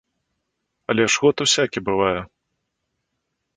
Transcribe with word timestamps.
Але 0.93 1.03
ж 1.15 1.21
год 1.25 1.45
усякі 1.45 1.79
бывае. 1.89 2.19